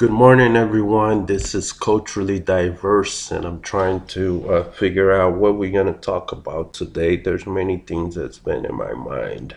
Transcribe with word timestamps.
Good 0.00 0.12
morning, 0.12 0.56
everyone. 0.56 1.26
This 1.26 1.54
is 1.54 1.74
Culturally 1.74 2.38
Diverse, 2.38 3.30
and 3.30 3.44
I'm 3.44 3.60
trying 3.60 4.06
to 4.06 4.50
uh, 4.50 4.72
figure 4.72 5.12
out 5.12 5.36
what 5.36 5.58
we're 5.58 5.70
going 5.70 5.92
to 5.92 6.00
talk 6.00 6.32
about 6.32 6.72
today. 6.72 7.18
There's 7.18 7.46
many 7.46 7.76
things 7.76 8.14
that's 8.14 8.38
been 8.38 8.64
in 8.64 8.74
my 8.76 8.94
mind 8.94 9.56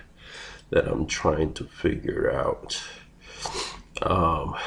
that 0.70 0.86
I'm 0.86 1.08
trying 1.08 1.54
to 1.54 1.64
figure 1.64 2.30
out. 2.30 2.84
Um, 4.02 4.58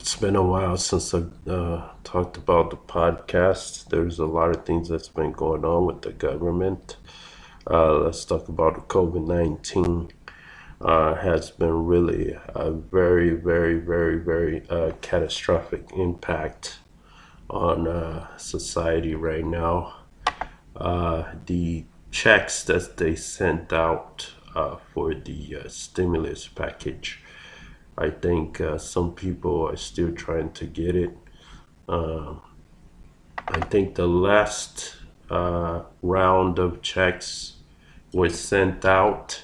it's 0.00 0.16
been 0.16 0.36
a 0.36 0.42
while 0.42 0.78
since 0.78 1.12
I 1.12 1.24
uh, 1.46 1.90
talked 2.02 2.38
about 2.38 2.70
the 2.70 2.78
podcast. 2.78 3.90
There's 3.90 4.18
a 4.18 4.24
lot 4.24 4.56
of 4.56 4.64
things 4.64 4.88
that's 4.88 5.10
been 5.10 5.32
going 5.32 5.66
on 5.66 5.84
with 5.84 6.00
the 6.00 6.12
government. 6.12 6.96
Uh, 7.70 7.98
let's 7.98 8.24
talk 8.24 8.48
about 8.48 8.88
COVID 8.88 9.26
19 9.26 10.12
uh, 10.80 11.14
has 11.16 11.50
been 11.50 11.86
really 11.86 12.36
a 12.54 12.70
very, 12.70 13.30
very, 13.30 13.78
very, 13.78 14.18
very 14.18 14.62
uh, 14.70 14.92
catastrophic 15.00 15.90
impact 15.96 16.78
on 17.50 17.88
uh, 17.88 18.36
society 18.36 19.14
right 19.14 19.44
now. 19.44 19.96
Uh, 20.76 21.24
the 21.46 21.84
checks 22.10 22.62
that 22.64 22.96
they 22.96 23.14
sent 23.14 23.72
out 23.72 24.32
uh, 24.54 24.76
for 24.92 25.14
the 25.14 25.56
uh, 25.56 25.68
stimulus 25.68 26.46
package, 26.46 27.20
I 27.96 28.10
think 28.10 28.60
some 28.78 29.12
people 29.14 29.68
are 29.68 29.76
still 29.76 30.12
trying 30.12 30.52
to 30.52 30.66
get 30.66 30.94
it. 30.94 31.10
Um, 31.88 32.42
I 33.48 33.60
think 33.60 33.96
the 33.96 34.06
last 34.06 34.96
round 35.30 36.58
of 36.60 36.80
checks 36.82 37.54
was 38.12 38.38
sent 38.38 38.84
out 38.84 39.42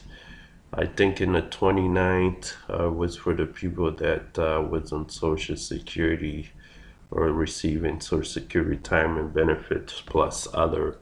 I 0.77 0.87
think 0.87 1.20
in 1.20 1.34
the 1.34 1.42
29th 1.42 2.55
uh, 2.69 2.91
was 2.91 3.16
for 3.16 3.32
the 3.32 3.46
people 3.46 3.92
that 3.92 4.37
uh, 4.37 4.60
was 4.60 4.92
on 4.92 5.09
Social 5.09 5.56
Security 5.56 6.51
or 7.12 7.32
receiving 7.32 8.01
Social 8.01 8.29
Security 8.29 8.71
retirement 8.71 9.32
benefits 9.32 10.02
plus 10.04 10.49
other 10.52 10.99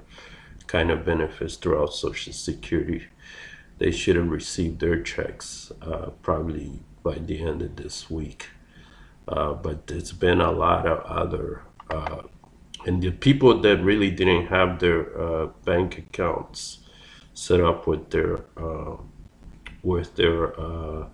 kind 0.67 0.91
of 0.91 1.07
benefits 1.07 1.57
throughout 1.57 1.95
Social 1.95 2.35
Security. 2.35 3.07
They 3.79 3.93
should 3.93 4.17
have 4.17 4.29
received 4.29 4.81
their 4.81 5.01
checks 5.01 5.73
uh, 5.81 6.11
probably 6.21 6.81
by 7.03 7.15
the 7.15 7.41
end 7.43 7.63
of 7.63 7.77
this 7.77 8.11
week. 8.11 8.51
Uh, 9.27 9.55
but 9.55 9.85
it's 9.89 10.13
been 10.13 10.43
a 10.43 10.53
lot 10.53 10.87
of 10.87 11.01
other, 11.05 11.63
uh, 11.89 12.23
and 12.85 13.01
the 13.01 13.11
people 13.11 13.59
that 13.63 13.83
really 13.83 14.11
didn't 14.11 14.49
have 14.49 14.81
their 14.81 15.19
uh, 15.19 15.47
bank 15.65 15.97
accounts 15.97 16.81
set 17.33 17.63
up 17.63 17.87
with 17.87 18.11
their 18.11 18.41
with 19.83 20.17
their 20.17 20.59
uh, 20.61 21.07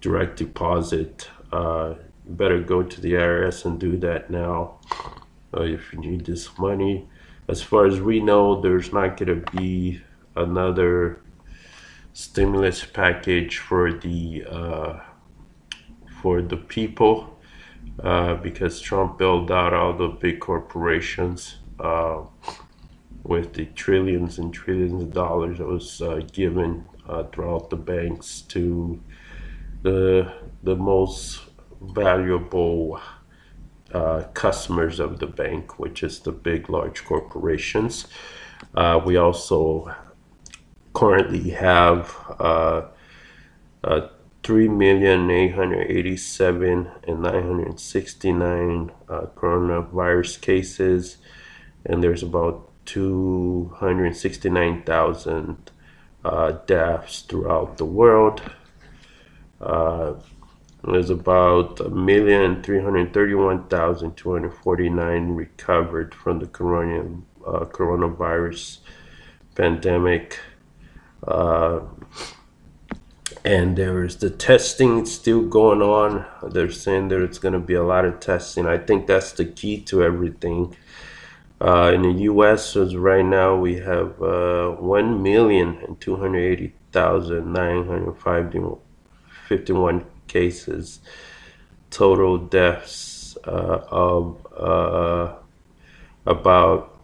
direct 0.00 0.36
deposit. 0.36 1.28
Uh, 1.52 1.94
better 2.26 2.60
go 2.60 2.82
to 2.82 3.00
the 3.00 3.12
IRS 3.12 3.64
and 3.64 3.80
do 3.80 3.96
that 3.96 4.30
now 4.30 4.78
uh, 5.56 5.62
if 5.62 5.92
you 5.92 5.98
need 5.98 6.26
this 6.26 6.58
money. 6.58 7.08
As 7.48 7.62
far 7.62 7.86
as 7.86 8.00
we 8.00 8.20
know, 8.20 8.60
there's 8.60 8.92
not 8.92 9.16
going 9.16 9.42
to 9.42 9.50
be 9.56 10.00
another 10.36 11.20
stimulus 12.12 12.84
package 12.84 13.58
for 13.58 13.92
the 13.92 14.44
uh, 14.48 15.00
for 16.20 16.42
the 16.42 16.56
people 16.56 17.38
uh, 18.02 18.34
because 18.34 18.80
Trump 18.80 19.18
bailed 19.18 19.50
out 19.50 19.72
all 19.72 19.92
the 19.92 20.08
big 20.08 20.40
corporations 20.40 21.56
uh, 21.78 22.20
with 23.22 23.54
the 23.54 23.66
trillions 23.66 24.38
and 24.38 24.52
trillions 24.52 25.02
of 25.02 25.12
dollars 25.12 25.58
that 25.58 25.66
was 25.66 26.02
uh, 26.02 26.20
given 26.32 26.84
uh, 27.10 27.24
throughout 27.24 27.70
the 27.70 27.76
banks 27.76 28.40
to 28.42 29.00
the 29.82 30.32
the 30.62 30.76
most 30.76 31.40
valuable 31.80 33.00
uh, 33.92 34.22
customers 34.34 35.00
of 35.00 35.18
the 35.18 35.26
bank, 35.26 35.78
which 35.78 36.02
is 36.02 36.20
the 36.20 36.32
big, 36.32 36.70
large 36.70 37.04
corporations. 37.04 38.06
Uh, 38.74 39.00
we 39.04 39.16
also 39.16 39.92
currently 40.92 41.50
have 41.50 42.14
uh, 42.38 42.82
uh, 43.82 44.08
and 47.06 47.22
nine 47.22 47.42
hundred 47.46 47.80
sixty-nine 47.80 48.90
uh, 49.08 49.26
coronavirus 49.34 50.40
cases, 50.40 51.16
and 51.86 52.02
there's 52.02 52.22
about 52.22 52.70
two 52.84 53.72
hundred 53.76 54.16
sixty-nine 54.16 54.82
thousand 54.82 55.70
uh, 56.24 56.52
deaths 56.66 57.22
throughout 57.22 57.76
the 57.78 57.84
world. 57.84 58.42
Uh, 59.60 60.14
there's 60.84 61.10
about 61.10 61.80
a 61.80 61.90
million 61.90 62.62
three 62.62 62.80
hundred 62.80 63.12
thirty-one 63.12 63.68
thousand 63.68 64.16
two 64.16 64.32
hundred 64.32 64.54
forty-nine 64.54 65.34
recovered 65.34 66.14
from 66.14 66.38
the 66.38 66.46
corona, 66.46 67.20
uh, 67.46 67.66
coronavirus 67.66 68.78
pandemic. 69.54 70.38
Uh, 71.26 71.80
and 73.44 73.76
there 73.76 74.04
is 74.04 74.16
the 74.16 74.30
testing 74.30 75.04
still 75.06 75.42
going 75.42 75.82
on. 75.82 76.26
They're 76.50 76.70
saying 76.70 77.08
there's 77.08 77.38
going 77.38 77.52
to 77.54 77.58
be 77.58 77.74
a 77.74 77.84
lot 77.84 78.04
of 78.04 78.20
testing. 78.20 78.66
I 78.66 78.78
think 78.78 79.06
that's 79.06 79.32
the 79.32 79.44
key 79.44 79.80
to 79.82 80.02
everything. 80.02 80.74
Uh, 81.60 81.92
in 81.94 82.02
the 82.02 82.12
U.S., 82.22 82.74
right 82.76 83.24
now, 83.24 83.54
we 83.54 83.76
have 83.76 84.20
uh, 84.22 84.70
one 84.70 85.22
million 85.22 85.78
and 85.86 86.00
two 86.00 86.16
hundred 86.16 86.40
eighty 86.52 86.72
thousand 86.90 87.52
nine 87.52 87.86
hundred 87.86 88.14
fifty-one 89.46 90.06
cases. 90.26 91.00
Total 91.90 92.38
deaths 92.38 93.36
uh, 93.46 93.84
of 93.90 94.46
uh, 94.56 95.34
about 96.24 96.98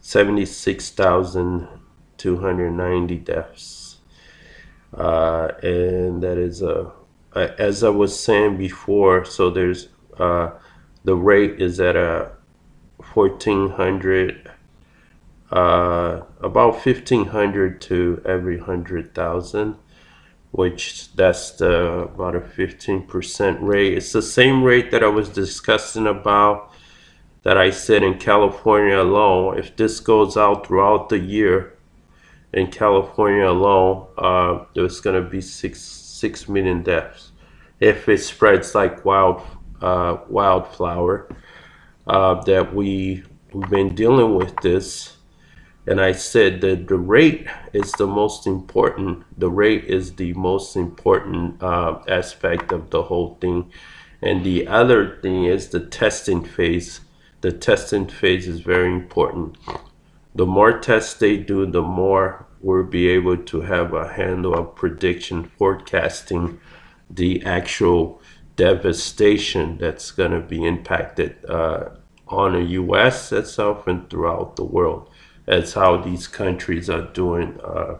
seventy-six 0.00 0.90
thousand 0.90 1.68
two 2.16 2.38
hundred 2.38 2.72
ninety 2.72 3.16
deaths, 3.16 3.98
uh, 4.96 5.52
and 5.62 6.22
that 6.22 6.36
is 6.38 6.62
a. 6.62 6.90
As 7.36 7.84
I 7.84 7.90
was 7.90 8.18
saying 8.18 8.56
before, 8.56 9.24
so 9.24 9.50
there's 9.50 9.88
uh, 10.18 10.50
the 11.04 11.14
rate 11.14 11.60
is 11.60 11.78
at 11.78 11.94
a 11.94 12.32
1400 13.14 14.50
uh, 15.50 16.22
about 16.40 16.84
1500 16.84 17.80
to 17.80 18.22
every 18.26 18.58
100,000 18.58 19.76
which 20.50 21.12
that's 21.14 21.52
the 21.52 21.74
about 21.74 22.34
a 22.34 22.40
15% 22.40 23.58
rate. 23.60 23.94
It's 23.94 24.12
the 24.12 24.22
same 24.22 24.62
rate 24.62 24.90
that 24.90 25.04
I 25.04 25.08
was 25.08 25.28
discussing 25.28 26.06
about 26.06 26.72
that 27.42 27.58
I 27.58 27.70
said 27.70 28.02
in 28.02 28.18
California 28.18 29.00
alone. 29.00 29.58
If 29.58 29.76
this 29.76 30.00
goes 30.00 30.36
out 30.36 30.66
throughout 30.66 31.10
the 31.10 31.18
year 31.18 31.74
in 32.52 32.70
California 32.70 33.46
alone 33.46 34.06
uh, 34.16 34.64
there's 34.74 35.00
going 35.00 35.22
to 35.22 35.28
be 35.28 35.40
six 35.40 35.80
six 35.80 36.48
million 36.48 36.82
deaths. 36.82 37.32
If 37.78 38.08
it 38.08 38.18
spreads 38.18 38.74
like 38.74 39.04
wild 39.04 39.42
uh, 39.80 40.18
wildflower 40.28 41.28
uh, 42.08 42.34
that 42.42 42.74
we 42.74 43.22
we've 43.52 43.70
been 43.70 43.94
dealing 43.94 44.34
with 44.34 44.54
this 44.62 45.18
and 45.88 46.02
I 46.02 46.12
said 46.12 46.60
that 46.60 46.86
the 46.86 46.98
rate 46.98 47.46
is 47.72 47.92
the 47.92 48.06
most 48.06 48.46
important. 48.46 49.24
The 49.38 49.48
rate 49.48 49.84
is 49.84 50.16
the 50.16 50.34
most 50.34 50.76
important 50.76 51.62
uh, 51.62 52.00
aspect 52.06 52.72
of 52.72 52.90
the 52.90 53.04
whole 53.04 53.38
thing. 53.40 53.72
And 54.20 54.44
the 54.44 54.66
other 54.66 55.18
thing 55.22 55.44
is 55.46 55.68
the 55.70 55.80
testing 55.80 56.44
phase. 56.44 57.00
The 57.40 57.52
testing 57.52 58.06
phase 58.06 58.46
is 58.46 58.60
very 58.60 58.92
important. 58.92 59.56
The 60.34 60.44
more 60.44 60.78
tests 60.78 61.14
they 61.14 61.38
do, 61.38 61.64
the 61.64 61.80
more 61.80 62.44
we'll 62.60 62.84
be 62.84 63.08
able 63.08 63.38
to 63.38 63.62
have 63.62 63.94
a 63.94 64.12
handle 64.12 64.54
of 64.54 64.74
prediction, 64.74 65.44
forecasting 65.56 66.60
the 67.08 67.42
actual 67.46 68.20
devastation 68.58 69.78
that's 69.78 70.10
going 70.10 70.32
to 70.32 70.40
be 70.40 70.66
impacted 70.66 71.42
uh, 71.48 71.90
on 72.26 72.52
the 72.52 72.62
U.S. 72.82 73.32
itself 73.32 73.86
and 73.86 74.10
throughout 74.10 74.56
the 74.56 74.64
world. 74.64 75.08
That's 75.46 75.72
how 75.72 75.96
these 75.96 76.26
countries 76.26 76.90
are 76.90 77.06
doing 77.06 77.58
uh, 77.62 77.98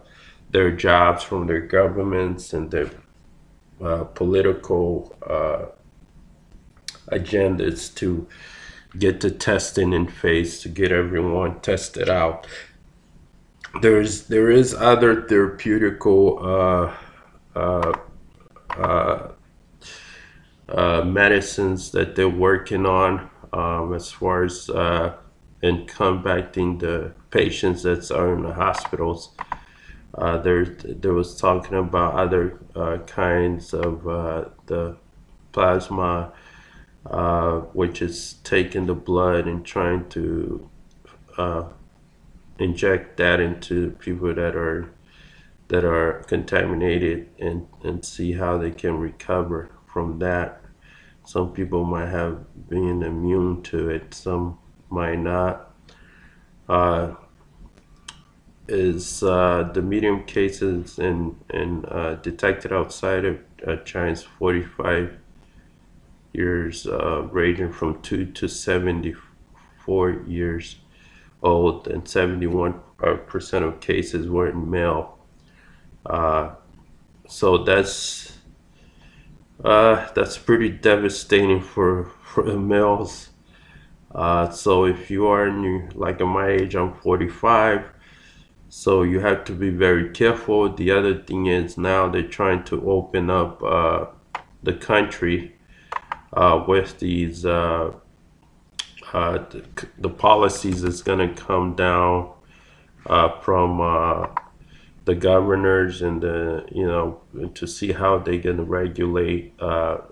their 0.50 0.72
jobs 0.72 1.22
from 1.22 1.46
their 1.46 1.60
governments 1.60 2.52
and 2.52 2.70
their 2.70 2.90
uh, 3.80 4.04
political 4.04 5.16
uh, 5.26 5.66
agendas 7.16 7.94
to 7.94 8.26
get 8.98 9.20
the 9.20 9.30
testing 9.30 9.92
in 9.92 10.08
phase 10.08 10.60
to 10.60 10.68
get 10.68 10.90
everyone 10.90 11.60
tested 11.60 12.08
out. 12.08 12.46
There's 13.80 14.24
there 14.24 14.50
is 14.50 14.74
other 14.74 15.22
therapeutical 15.22 16.42
uh, 20.68 21.02
medicines 21.02 21.92
that 21.92 22.14
they're 22.14 22.28
working 22.28 22.84
on 22.84 23.30
um, 23.54 23.94
as 23.94 24.10
far 24.10 24.44
as 24.44 24.68
uh, 24.68 25.14
in 25.62 25.86
combating 25.86 26.76
the 26.78 27.12
patients 27.30 27.82
that 27.84 28.10
are 28.10 28.34
in 28.34 28.42
the 28.42 28.52
hospitals. 28.52 29.30
Uh, 30.14 30.36
there, 30.38 30.64
there 30.64 31.14
was 31.14 31.36
talking 31.36 31.78
about 31.78 32.14
other 32.14 32.58
uh, 32.74 32.98
kinds 33.06 33.72
of 33.72 34.06
uh, 34.06 34.44
the 34.66 34.96
plasma, 35.52 36.32
which 37.72 38.02
is 38.02 38.34
taking 38.44 38.86
the 38.86 38.94
blood 38.94 39.46
and 39.46 39.64
trying 39.64 40.06
to 40.10 40.68
inject 42.58 43.16
that 43.16 43.40
into 43.40 43.92
people 44.00 44.34
that 44.34 44.56
are 44.56 44.90
that 45.68 45.84
are 45.84 46.24
contaminated 46.26 47.28
and, 47.38 47.68
and 47.84 48.04
see 48.04 48.32
how 48.32 48.56
they 48.56 48.70
can 48.70 48.98
recover 48.98 49.70
from 49.98 50.20
that. 50.20 50.60
Some 51.24 51.52
people 51.52 51.82
might 51.84 52.08
have 52.08 52.36
been 52.68 53.02
immune 53.02 53.62
to 53.64 53.90
it, 53.90 54.14
some 54.14 54.56
might 54.90 55.18
not. 55.18 55.72
Uh, 56.68 57.14
is 58.68 59.24
uh, 59.24 59.68
the 59.74 59.82
medium 59.82 60.22
cases 60.24 61.00
and, 61.00 61.34
and 61.50 61.84
uh, 61.86 62.14
detected 62.16 62.72
outside 62.72 63.24
of 63.24 63.38
uh, 63.66 63.76
China's 63.78 64.22
45 64.22 65.18
years, 66.32 66.86
uh, 66.86 67.22
ranging 67.32 67.72
from 67.72 68.00
2 68.02 68.26
to 68.26 68.46
74 68.46 70.10
years 70.28 70.76
old, 71.42 71.88
and 71.88 72.04
71% 72.04 73.62
of 73.64 73.80
cases 73.80 74.28
were 74.28 74.48
in 74.48 74.70
male. 74.70 75.18
Uh, 76.06 76.50
so 77.26 77.64
that's 77.64 78.37
uh, 79.64 80.08
that's 80.14 80.38
pretty 80.38 80.70
devastating 80.70 81.60
for 81.60 82.10
for 82.22 82.44
males. 82.56 83.30
Uh, 84.14 84.48
so 84.50 84.84
if 84.84 85.10
you 85.10 85.26
are 85.26 85.50
new, 85.50 85.88
like 85.94 86.20
at 86.20 86.26
my 86.26 86.48
age, 86.48 86.74
I'm 86.74 86.94
45. 86.94 87.84
So 88.70 89.02
you 89.02 89.20
have 89.20 89.44
to 89.44 89.52
be 89.52 89.70
very 89.70 90.10
careful. 90.10 90.72
The 90.72 90.90
other 90.90 91.22
thing 91.22 91.46
is 91.46 91.76
now 91.78 92.08
they're 92.08 92.22
trying 92.22 92.64
to 92.64 92.90
open 92.90 93.30
up 93.30 93.62
uh, 93.62 94.06
the 94.62 94.74
country 94.74 95.56
uh, 96.32 96.64
with 96.68 96.98
these 96.98 97.46
uh, 97.46 97.92
uh 99.14 99.38
the, 99.50 99.64
the, 99.98 100.10
policies 100.10 100.84
is 100.84 101.00
going 101.00 101.34
to 101.34 101.42
come 101.42 101.74
down 101.74 102.30
from 103.42 103.80
the 105.08 105.16
governors 105.16 106.02
and 106.02 106.22
the 106.22 106.66
you 106.72 106.86
know 106.86 107.20
to 107.54 107.66
see 107.66 107.92
how 107.92 108.18
they're 108.18 108.38
going 108.38 108.58
to 108.58 108.64
regulate 108.64 109.54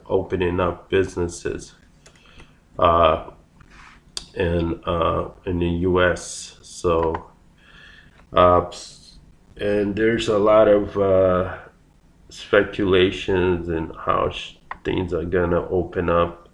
opening 0.07 0.61
up 0.61 0.91
businesses 0.91 1.75
in 4.35 4.81
in 5.47 5.59
the 5.61 5.73
U.S. 5.91 6.59
So. 6.63 7.31
Uh, 8.33 8.71
and 9.59 9.97
there's 9.97 10.29
a 10.29 10.39
lot 10.39 10.69
of 10.69 10.99
uh, 10.99 11.59
speculations 12.29 13.69
and 13.69 13.93
how 13.97 14.31
sh- 14.31 14.57
things 14.85 15.15
are 15.15 15.25
gonna 15.25 15.67
open 15.71 16.11
up, 16.11 16.49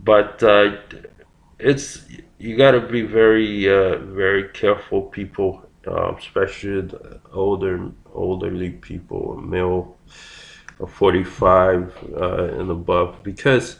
but 0.00 0.42
uh, 0.42 0.76
it's 1.58 2.04
you 2.38 2.56
got 2.56 2.72
to 2.72 2.80
be 2.80 3.02
very 3.02 3.68
uh, 3.68 3.98
very 3.98 4.48
careful, 4.50 5.02
people, 5.02 5.63
uh, 5.86 6.14
especially 6.16 6.82
the 6.82 7.20
older 7.32 7.90
elderly 8.14 8.70
people, 8.70 9.36
male, 9.36 9.96
45 10.86 11.96
uh, 12.16 12.44
and 12.44 12.70
above, 12.70 13.22
because 13.22 13.76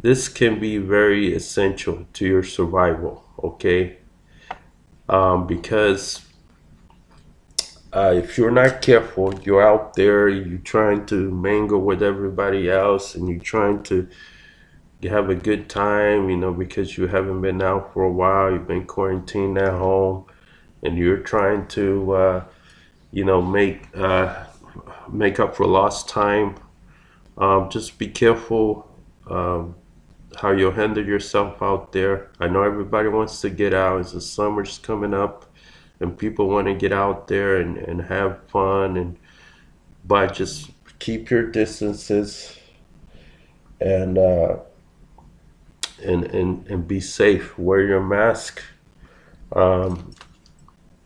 this 0.00 0.28
can 0.28 0.58
be 0.58 0.78
very 0.78 1.34
essential 1.34 2.06
to 2.14 2.26
your 2.26 2.42
survival. 2.42 3.24
Okay, 3.42 3.98
um, 5.08 5.46
because 5.46 6.22
uh, 7.92 8.12
if 8.16 8.36
you're 8.36 8.50
not 8.50 8.82
careful, 8.82 9.32
you're 9.42 9.62
out 9.62 9.94
there, 9.94 10.28
you're 10.28 10.58
trying 10.58 11.06
to 11.06 11.30
mingle 11.30 11.80
with 11.80 12.02
everybody 12.02 12.70
else, 12.70 13.14
and 13.14 13.28
you're 13.28 13.38
trying 13.38 13.82
to 13.84 14.08
have 15.08 15.30
a 15.30 15.34
good 15.34 15.68
time, 15.68 16.28
you 16.28 16.36
know, 16.36 16.52
because 16.52 16.96
you 16.96 17.06
haven't 17.06 17.40
been 17.40 17.62
out 17.62 17.92
for 17.92 18.04
a 18.04 18.10
while, 18.10 18.50
you've 18.50 18.66
been 18.66 18.86
quarantined 18.86 19.58
at 19.58 19.72
home, 19.72 20.24
and 20.84 20.96
you're 20.98 21.18
trying 21.18 21.66
to, 21.68 22.12
uh, 22.12 22.44
you 23.10 23.24
know, 23.24 23.40
make 23.42 23.88
uh, 23.96 24.44
make 25.10 25.40
up 25.40 25.56
for 25.56 25.66
lost 25.66 26.08
time. 26.08 26.56
Um, 27.36 27.68
just 27.70 27.98
be 27.98 28.08
careful 28.08 28.88
um, 29.28 29.74
how 30.36 30.52
you 30.52 30.70
handle 30.70 31.04
yourself 31.04 31.62
out 31.62 31.92
there. 31.92 32.30
I 32.38 32.48
know 32.48 32.62
everybody 32.62 33.08
wants 33.08 33.40
to 33.40 33.50
get 33.50 33.74
out. 33.74 34.00
It's 34.00 34.12
the 34.12 34.20
summer's 34.20 34.78
coming 34.78 35.14
up 35.14 35.46
and 36.00 36.16
people 36.18 36.48
want 36.48 36.66
to 36.66 36.74
get 36.74 36.92
out 36.92 37.28
there 37.28 37.56
and, 37.56 37.76
and 37.78 38.02
have 38.02 38.46
fun 38.48 38.96
and 38.96 39.16
but 40.04 40.34
just 40.34 40.70
keep 40.98 41.30
your 41.30 41.50
distances 41.50 42.56
and 43.80 44.18
uh, 44.18 44.56
and, 46.02 46.24
and 46.24 46.66
and 46.68 46.88
be 46.88 47.00
safe 47.00 47.58
wear 47.58 47.82
your 47.82 48.02
mask 48.02 48.62
um, 49.52 50.12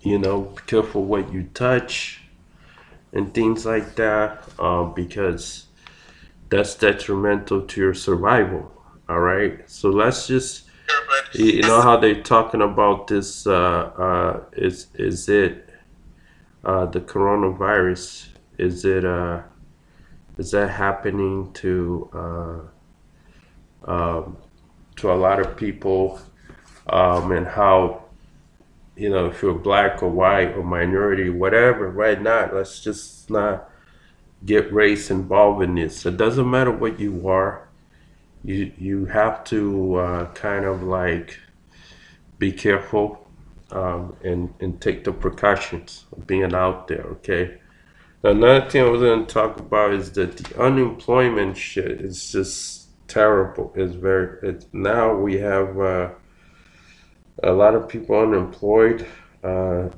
you 0.09 0.19
know 0.19 0.45
careful 0.67 1.05
what 1.05 1.33
you 1.33 1.43
touch 1.55 2.21
and 3.13 3.33
things 3.35 3.65
like 3.67 3.95
that 3.95 4.43
uh, 4.59 4.85
because 4.85 5.67
that's 6.49 6.75
detrimental 6.75 7.63
to 7.63 7.81
your 7.81 7.95
survival 7.95 8.73
all 9.09 9.21
right? 9.21 9.69
So 9.69 9.89
let's 9.91 10.27
just 10.27 10.65
you 11.33 11.63
know 11.63 11.81
how 11.81 11.97
they're 11.97 12.23
talking 12.23 12.63
about 12.63 13.07
this 13.07 13.47
uh, 13.47 13.53
uh, 13.53 14.41
is 14.53 14.89
is 14.95 15.29
it 15.29 15.69
uh, 16.65 16.87
the 16.87 17.01
coronavirus? 17.01 18.29
Is 18.59 18.85
it 18.85 19.05
uh, 19.05 19.43
is 20.37 20.51
that 20.51 20.69
happening 20.69 21.53
to 21.55 22.11
uh, 23.87 23.91
um, 23.91 24.37
to 24.97 25.13
a 25.13 25.15
lot 25.15 25.41
of 25.41 25.57
people 25.57 26.21
um, 26.89 27.33
and 27.33 27.47
how 27.47 28.05
you 28.99 29.09
know 29.09 29.27
if 29.27 29.43
you're 29.43 29.55
black 29.55 30.03
or 30.03 30.11
white 30.11 30.57
or 30.57 30.63
minority 30.63 31.31
whatever 31.31 31.89
right 31.89 32.21
now 32.21 32.51
let's 32.53 32.81
just 32.81 33.31
not 33.31 33.71
get 34.45 34.73
race 34.73 35.11
involved 35.11 35.63
in 35.63 35.75
this 35.75 36.05
it 36.05 36.17
doesn't 36.17 36.51
matter 36.51 36.71
what 36.71 36.99
you 36.99 37.29
are 37.29 37.69
you 38.45 38.73
you 38.79 39.07
have 39.07 39.45
to 39.45 39.97
uh, 39.97 40.33
kind 40.33 40.65
of 40.65 40.83
like 40.83 41.39
be 42.39 42.53
careful 42.53 43.29
um, 43.71 44.17
and 44.25 44.55
and 44.61 44.81
take 44.81 45.05
the 45.05 45.13
precautions 45.13 46.07
of 46.13 46.27
being 46.27 46.55
out 46.55 46.89
there. 46.89 47.03
Okay. 47.03 47.59
Another 48.23 48.69
thing 48.69 48.83
I 48.83 48.89
was 48.89 49.01
going 49.01 49.27
to 49.27 49.33
talk 49.33 49.61
about 49.61 49.93
is 49.93 50.11
that 50.13 50.37
the 50.37 50.61
unemployment 50.61 51.57
shit 51.57 52.01
is 52.01 52.33
just 52.33 52.89
terrible. 53.07 53.73
It's 53.77 53.95
very 53.95 54.39
it's, 54.43 54.67
now 54.73 55.15
we 55.15 55.39
have 55.39 55.79
uh, 55.79 56.11
a 57.43 57.53
lot 57.53 57.75
of 57.75 57.89
people 57.89 58.19
unemployed. 58.19 59.07
Uh, 59.43 59.89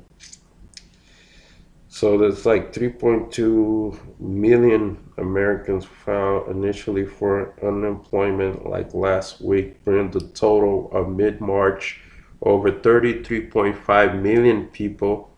so 1.87 2.17
there's 2.17 2.45
like 2.45 2.73
3.2 2.73 4.19
million 4.19 4.97
Americans 5.17 5.85
filed 5.85 6.49
initially 6.49 7.05
for 7.05 7.53
unemployment 7.61 8.65
like 8.65 8.93
last 8.93 9.41
week, 9.41 9.83
bringing 9.83 10.11
the 10.11 10.21
total 10.21 10.89
of 10.93 11.09
mid-March 11.09 11.99
over 12.41 12.71
33.5 12.71 14.21
million 14.21 14.65
people 14.67 15.29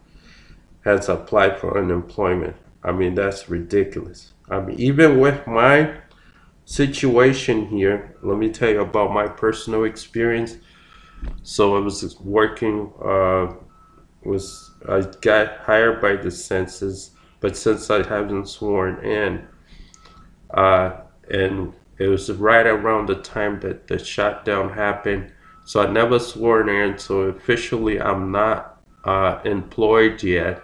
has 0.86 1.10
applied 1.10 1.60
for 1.60 1.78
unemployment. 1.78 2.56
I 2.84 2.92
mean, 2.92 3.16
that's 3.16 3.50
ridiculous. 3.50 4.34
I 4.50 4.60
mean, 4.60 4.80
even 4.80 5.20
with 5.20 5.46
my 5.48 5.96
situation 6.66 7.68
here, 7.68 8.16
let 8.22 8.38
me 8.38 8.50
tell 8.50 8.70
you 8.70 8.82
about 8.82 9.14
my 9.14 9.28
personal 9.28 9.86
experience. 9.86 10.58
So 11.44 11.75
I 11.75 11.80
was 11.80 12.20
working 12.22 12.92
uh, 13.03 13.53
was 14.25 14.72
I 14.88 15.01
got 15.22 15.58
hired 15.58 16.01
by 16.01 16.15
the 16.15 16.32
census, 16.32 17.12
but 17.39 17.58
since 17.58 17.89
I 17.89 18.08
haven't 18.08 18.48
sworn 18.48 19.03
in, 19.03 19.48
uh, 20.53 21.01
and 21.30 21.74
it 21.98 22.08
was 22.08 22.32
right 22.32 22.65
around 22.65 23.08
the 23.08 23.15
time 23.15 23.60
that 23.62 23.88
the 23.88 24.00
shutdown 24.00 24.74
happened, 24.74 25.32
so 25.65 25.82
I 25.82 25.92
never 25.92 26.20
sworn 26.20 26.70
in. 26.70 26.98
So 26.98 27.22
officially, 27.22 28.00
I'm 28.01 28.32
not 28.32 28.82
uh, 29.03 29.39
employed 29.46 30.24
yet 30.24 30.62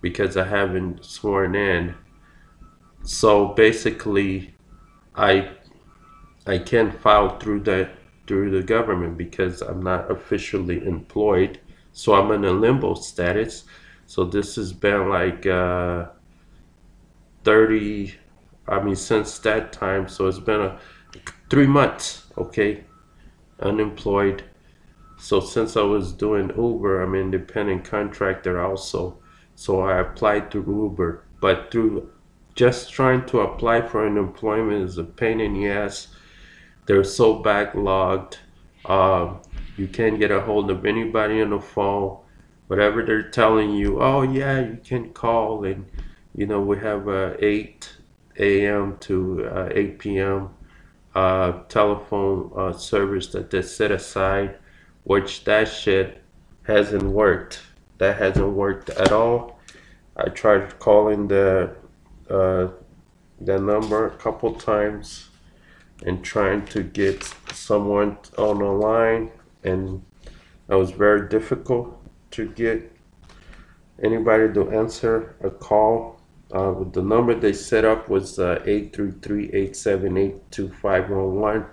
because 0.00 0.36
I 0.36 0.46
haven't 0.46 1.04
sworn 1.04 1.54
in. 1.54 1.94
So 3.02 3.48
basically, 3.48 4.54
I 5.14 5.50
I 6.46 6.58
can't 6.58 6.98
file 7.00 7.38
through 7.38 7.60
the 7.60 7.90
through 8.30 8.50
the 8.50 8.62
government 8.62 9.18
because 9.18 9.60
I'm 9.60 9.82
not 9.82 10.08
officially 10.08 10.86
employed 10.86 11.58
so 11.92 12.14
I'm 12.14 12.30
in 12.32 12.44
a 12.44 12.52
limbo 12.52 12.94
status. 12.94 13.64
So 14.06 14.24
this 14.24 14.56
has 14.56 14.72
been 14.72 15.08
like 15.08 15.46
uh, 15.46 16.06
30, 17.44 18.14
I 18.68 18.80
mean, 18.80 18.96
since 18.96 19.38
that 19.40 19.72
time. 19.72 20.08
So 20.08 20.26
it's 20.26 20.38
been 20.38 20.60
a 20.60 20.78
three 21.48 21.66
months, 21.66 22.26
okay, 22.38 22.84
unemployed. 23.60 24.44
So 25.18 25.40
since 25.40 25.76
I 25.76 25.82
was 25.82 26.12
doing 26.12 26.50
Uber, 26.56 27.02
I'm 27.02 27.14
an 27.14 27.20
independent 27.20 27.84
contractor 27.84 28.60
also. 28.60 29.18
So 29.54 29.80
I 29.82 30.00
applied 30.00 30.50
to 30.52 30.64
Uber, 30.66 31.24
but 31.40 31.70
through 31.70 32.10
just 32.54 32.90
trying 32.90 33.26
to 33.26 33.40
apply 33.40 33.82
for 33.82 34.06
unemployment 34.06 34.88
is 34.88 34.98
a 34.98 35.04
pain 35.04 35.40
in 35.40 35.54
the 35.54 35.68
ass. 35.68 36.08
They're 36.86 37.04
so 37.04 37.42
backlogged. 37.42 38.36
Um, 38.84 39.40
you 39.76 39.86
can't 39.86 40.18
get 40.18 40.30
a 40.30 40.40
hold 40.40 40.70
of 40.70 40.84
anybody 40.84 41.40
on 41.40 41.50
the 41.50 41.60
phone. 41.60 42.18
Whatever 42.66 43.04
they're 43.04 43.30
telling 43.30 43.72
you, 43.72 44.00
oh 44.00 44.22
yeah, 44.22 44.60
you 44.60 44.78
can 44.84 45.12
call 45.12 45.64
and 45.64 45.86
you 46.34 46.46
know 46.46 46.60
we 46.60 46.78
have 46.78 47.08
a 47.08 47.36
8 47.44 47.96
a.m. 48.38 48.96
to 49.00 49.46
uh, 49.46 49.68
8 49.72 49.98
p.m. 49.98 50.50
Uh, 51.14 51.62
telephone 51.68 52.52
uh, 52.56 52.72
service 52.72 53.28
that 53.28 53.50
they 53.50 53.62
set 53.62 53.90
aside, 53.90 54.56
which 55.04 55.44
that 55.44 55.66
shit 55.66 56.22
hasn't 56.62 57.02
worked. 57.02 57.62
That 57.98 58.18
hasn't 58.18 58.52
worked 58.52 58.90
at 58.90 59.10
all. 59.10 59.58
I 60.16 60.28
tried 60.28 60.78
calling 60.78 61.28
the 61.28 61.74
uh, 62.28 62.68
the 63.40 63.58
number 63.58 64.06
a 64.06 64.16
couple 64.16 64.54
times 64.54 65.29
and 66.04 66.24
trying 66.24 66.64
to 66.66 66.82
get 66.82 67.22
someone 67.52 68.16
on 68.38 68.58
the 68.58 68.64
line, 68.64 69.30
and 69.64 70.02
it 70.68 70.74
was 70.74 70.92
very 70.92 71.28
difficult 71.28 71.96
to 72.30 72.48
get 72.48 72.90
anybody 74.02 74.50
to 74.54 74.70
answer 74.70 75.36
a 75.42 75.50
call. 75.50 76.18
Uh, 76.52 76.84
the 76.92 77.02
number 77.02 77.34
they 77.34 77.52
set 77.52 77.84
up 77.84 78.08
was 78.08 78.38
uh, 78.38 78.62
833-878-2511. 78.66 81.66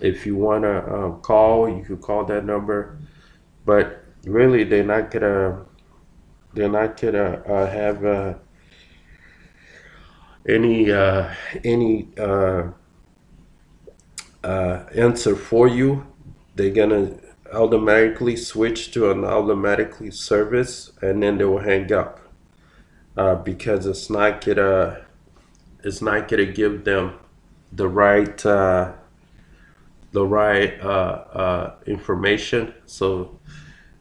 If 0.00 0.24
you 0.24 0.36
want 0.36 0.62
to 0.64 0.78
uh, 0.78 1.10
call, 1.16 1.68
you 1.68 1.84
could 1.84 2.00
call 2.00 2.24
that 2.26 2.46
number. 2.46 2.98
But 3.66 4.04
really, 4.24 4.62
they're 4.64 4.84
not 4.84 5.10
gonna 5.10 5.66
they're 6.54 6.70
not 6.70 7.00
gonna 7.00 7.42
uh, 7.46 7.70
have 7.70 8.04
uh, 8.04 8.34
any 10.48 10.90
uh, 10.90 11.32
any 11.62 12.08
uh, 14.44 14.84
answer 14.94 15.36
for 15.36 15.68
you. 15.68 16.06
They're 16.54 16.70
gonna 16.70 17.18
automatically 17.52 18.36
switch 18.36 18.92
to 18.92 19.10
an 19.10 19.24
automatically 19.24 20.10
service, 20.10 20.92
and 21.00 21.22
then 21.22 21.38
they 21.38 21.44
will 21.44 21.60
hang 21.60 21.92
up 21.92 22.20
uh, 23.16 23.36
because 23.36 23.86
it's 23.86 24.10
not 24.10 24.44
gonna 24.44 25.04
it's 25.84 26.02
not 26.02 26.28
gonna 26.28 26.46
give 26.46 26.84
them 26.84 27.14
the 27.72 27.88
right 27.88 28.44
uh, 28.44 28.92
the 30.12 30.26
right 30.26 30.80
uh, 30.80 31.24
uh, 31.32 31.74
information. 31.86 32.74
So 32.86 33.38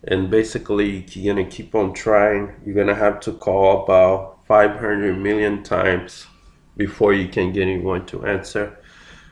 and 0.03 0.29
basically 0.31 1.05
you're 1.11 1.35
gonna 1.35 1.49
keep 1.49 1.75
on 1.75 1.93
trying. 1.93 2.53
You're 2.65 2.75
gonna 2.75 2.95
have 2.95 3.19
to 3.21 3.33
call 3.33 3.83
about 3.83 4.39
500 4.47 5.17
million 5.17 5.63
times 5.63 6.25
before 6.75 7.13
you 7.13 7.27
can 7.27 7.53
get 7.53 7.63
anyone 7.63 8.05
to 8.07 8.25
answer. 8.25 8.77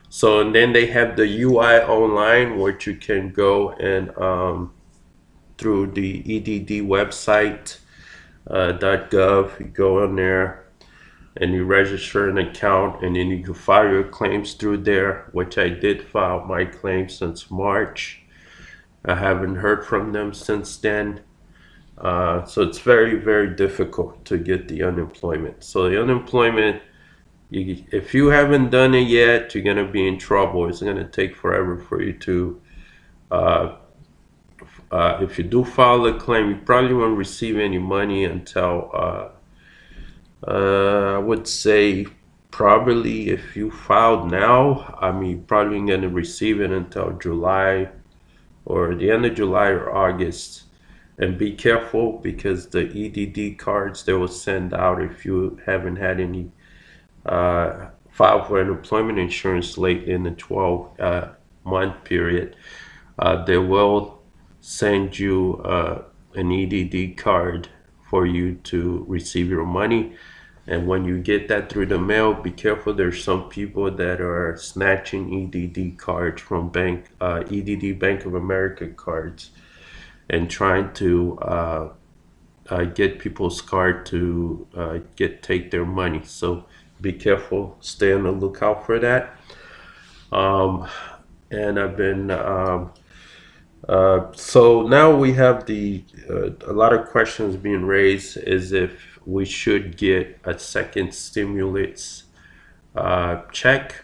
So 0.09 0.41
and 0.41 0.53
then 0.53 0.73
they 0.73 0.87
have 0.87 1.15
the 1.15 1.41
UI 1.43 1.81
online, 1.81 2.59
which 2.59 2.87
you 2.87 2.95
can 2.95 3.31
go 3.31 3.71
and 3.73 4.15
um, 4.17 4.73
through 5.57 5.91
the 5.91 6.19
EDD 6.21 6.87
website 6.87 7.79
uh, 8.47 8.73
.gov. 8.79 9.59
You 9.59 9.65
go 9.65 10.03
on 10.03 10.15
there 10.15 10.65
and 11.37 11.53
you 11.53 11.63
register 11.63 12.27
an 12.27 12.39
account, 12.39 13.03
and 13.03 13.15
then 13.15 13.27
you 13.27 13.43
can 13.43 13.53
file 13.53 13.87
your 13.87 14.03
claims 14.03 14.55
through 14.55 14.77
there, 14.77 15.29
which 15.31 15.57
I 15.57 15.69
did 15.69 16.07
file 16.07 16.43
my 16.43 16.65
claim 16.65 17.07
since 17.07 17.51
March. 17.51 18.21
I 19.05 19.15
haven't 19.15 19.55
heard 19.55 19.85
from 19.85 20.11
them 20.11 20.33
since 20.33 20.75
then. 20.77 21.21
Uh, 21.97 22.45
so 22.45 22.63
it's 22.63 22.79
very, 22.79 23.15
very 23.15 23.55
difficult 23.55 24.25
to 24.25 24.37
get 24.37 24.67
the 24.67 24.83
unemployment. 24.83 25.63
So 25.63 25.89
the 25.89 26.01
unemployment 26.01 26.81
you, 27.49 27.83
if 27.91 28.13
you 28.13 28.27
haven't 28.27 28.69
done 28.69 28.93
it 28.93 29.07
yet, 29.07 29.53
you're 29.53 29.63
gonna 29.63 29.87
be 29.87 30.07
in 30.07 30.17
trouble. 30.17 30.67
It's 30.67 30.81
gonna 30.81 31.07
take 31.07 31.35
forever 31.35 31.77
for 31.77 32.01
you 32.01 32.13
to. 32.13 32.61
Uh, 33.31 33.75
uh, 34.91 35.19
if 35.21 35.37
you 35.37 35.43
do 35.43 35.63
file 35.63 36.05
a 36.05 36.19
claim, 36.19 36.49
you 36.49 36.55
probably 36.57 36.93
won't 36.93 37.17
receive 37.17 37.57
any 37.57 37.77
money 37.77 38.25
until 38.25 38.89
uh, 38.93 39.29
uh 40.47 41.15
I 41.15 41.17
would 41.17 41.47
say 41.47 42.05
probably 42.51 43.29
if 43.29 43.55
you 43.55 43.71
filed 43.71 44.31
now. 44.31 44.97
I 44.99 45.11
mean, 45.11 45.43
probably 45.43 45.79
gonna 45.79 46.09
receive 46.09 46.61
it 46.61 46.71
until 46.71 47.11
July 47.17 47.89
or 48.65 48.93
the 48.95 49.09
end 49.11 49.25
of 49.25 49.35
July 49.35 49.69
or 49.69 49.93
August. 49.95 50.63
And 51.17 51.37
be 51.37 51.51
careful 51.51 52.19
because 52.19 52.67
the 52.67 52.85
EDD 52.87 53.57
cards 53.59 54.03
they 54.03 54.13
will 54.13 54.29
send 54.29 54.73
out 54.73 55.01
if 55.01 55.25
you 55.25 55.59
haven't 55.65 55.97
had 55.97 56.19
any 56.21 56.51
filed 57.25 58.47
for 58.47 58.59
unemployment 58.59 59.19
insurance 59.19 59.77
late 59.77 60.03
in 60.03 60.23
the 60.23 60.31
12 60.31 60.99
uh, 60.99 61.27
month 61.63 62.03
period, 62.03 62.55
uh, 63.17 63.43
they 63.45 63.57
will 63.57 64.21
send 64.61 65.17
you 65.17 65.61
uh, 65.63 66.01
an 66.35 66.51
EDD 66.51 67.17
card 67.17 67.69
for 68.09 68.25
you 68.25 68.55
to 68.55 69.05
receive 69.07 69.49
your 69.49 69.65
money. 69.65 70.13
And 70.67 70.87
when 70.87 71.03
you 71.05 71.19
get 71.19 71.47
that 71.47 71.69
through 71.69 71.87
the 71.87 71.97
mail, 71.97 72.33
be 72.33 72.51
careful. 72.51 72.93
There's 72.93 73.23
some 73.23 73.49
people 73.49 73.89
that 73.89 74.21
are 74.21 74.55
snatching 74.57 75.33
EDD 75.33 75.97
cards 75.97 76.41
from 76.41 76.69
bank, 76.69 77.05
uh, 77.19 77.43
EDD 77.51 77.97
Bank 77.97 78.25
of 78.25 78.35
America 78.35 78.87
cards, 78.87 79.49
and 80.29 80.49
trying 80.49 80.93
to 80.93 81.39
uh, 81.39 81.89
uh, 82.69 82.83
get 82.83 83.17
people's 83.17 83.61
card 83.61 84.05
to 84.07 84.67
uh, 84.75 84.99
get 85.15 85.41
take 85.41 85.71
their 85.71 85.85
money. 85.85 86.21
So 86.23 86.65
be 87.01 87.13
careful, 87.13 87.77
stay 87.79 88.13
on 88.13 88.23
the 88.23 88.31
lookout 88.31 88.85
for 88.85 88.99
that. 88.99 89.37
Um, 90.31 90.87
and 91.51 91.79
I've 91.79 91.97
been 91.97 92.29
um, 92.31 92.91
uh, 93.87 94.31
so 94.33 94.83
now 94.83 95.15
we 95.15 95.33
have 95.33 95.65
the 95.65 96.03
uh, 96.29 96.49
a 96.67 96.73
lot 96.73 96.93
of 96.93 97.07
questions 97.07 97.55
being 97.55 97.85
raised 97.85 98.37
is 98.37 98.71
if 98.71 99.19
we 99.25 99.45
should 99.45 99.97
get 99.97 100.37
a 100.43 100.57
second 100.59 101.13
stimulus 101.13 102.23
uh, 102.95 103.41
check, 103.51 104.03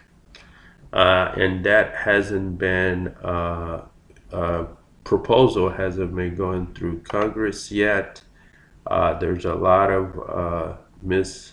uh, 0.92 1.32
and 1.36 1.64
that 1.64 1.94
hasn't 1.94 2.58
been 2.58 3.08
uh, 3.22 3.82
uh, 4.32 4.64
proposal 5.04 5.68
hasn't 5.68 6.14
been 6.16 6.34
going 6.34 6.72
through 6.74 7.00
Congress 7.02 7.70
yet. 7.70 8.22
there's 9.20 9.44
a 9.44 9.54
lot 9.54 9.90
of 9.90 10.78
mis 11.02 11.52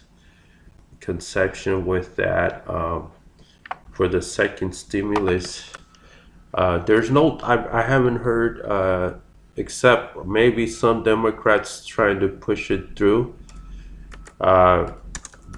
conception 1.03 1.85
with 1.85 2.15
that 2.15 2.63
um, 2.69 3.11
for 3.91 4.07
the 4.07 4.21
second 4.21 4.73
stimulus. 4.73 5.69
Uh, 6.53 6.77
there's 6.79 7.11
no, 7.11 7.37
I, 7.39 7.79
I 7.79 7.81
haven't 7.81 8.17
heard, 8.17 8.61
uh, 8.61 9.13
except 9.57 10.25
maybe 10.25 10.65
some 10.65 11.03
Democrats 11.03 11.85
trying 11.85 12.19
to 12.21 12.29
push 12.29 12.71
it 12.71 12.95
through. 12.95 13.35
Uh, 14.39 14.93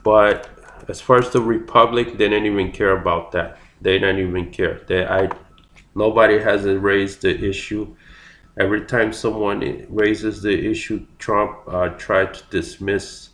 but 0.03 0.49
as 0.87 0.99
far 0.99 1.17
as 1.17 1.29
the 1.29 1.41
Republic, 1.41 2.17
they 2.17 2.29
didn't 2.29 2.45
even 2.45 2.71
care 2.71 2.97
about 2.97 3.31
that. 3.33 3.57
They 3.81 3.99
don't 3.99 4.19
even 4.19 4.51
care. 4.51 4.81
They, 4.87 5.05
I, 5.05 5.29
nobody 5.93 6.39
hasn't 6.39 6.81
raised 6.81 7.21
the 7.21 7.33
issue. 7.49 7.95
Every 8.57 8.85
time 8.85 9.13
someone 9.13 9.85
raises 9.89 10.41
the 10.41 10.69
issue, 10.71 11.05
Trump 11.19 11.59
uh, 11.67 11.89
tried 11.89 12.33
to 12.35 12.43
dismiss 12.49 13.29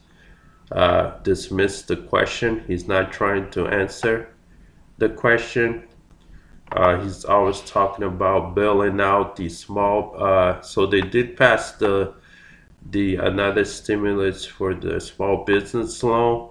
uh, 0.72 1.18
dismiss 1.24 1.84
the 1.84 1.98
question. 1.98 2.64
He's 2.68 2.88
not 2.88 3.12
trying 3.12 3.50
to 3.52 3.68
answer 3.68 4.34
the 4.98 5.10
question. 5.10 5.88
Uh, 6.72 7.02
he's 7.02 7.26
always 7.26 7.60
talking 7.62 8.06
about 8.06 8.56
bailing 8.56 9.02
out 9.02 9.36
the 9.36 9.50
small. 9.50 10.16
Uh, 10.18 10.62
so 10.62 10.86
they 10.86 11.02
did 11.02 11.36
pass 11.36 11.74
the 11.74 12.14
the 12.90 13.16
another 13.18 13.64
stimulus 13.64 14.44
for 14.46 14.74
the 14.74 15.00
small 15.00 15.44
business 15.46 16.02
loan 16.02 16.50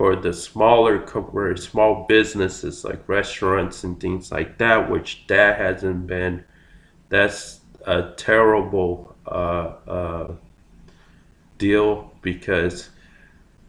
for 0.00 0.16
the 0.16 0.32
smaller 0.32 1.04
very 1.34 1.58
small 1.58 2.06
businesses 2.08 2.84
like 2.86 3.06
restaurants 3.06 3.84
and 3.84 4.00
things 4.00 4.32
like 4.32 4.56
that, 4.56 4.90
which 4.90 5.26
that 5.26 5.58
hasn't 5.58 6.06
been. 6.06 6.42
That's 7.10 7.60
a 7.86 8.12
terrible 8.16 9.14
uh, 9.26 9.74
uh, 9.86 10.32
deal 11.58 12.10
because 12.22 12.88